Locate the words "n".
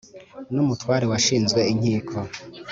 0.53-0.61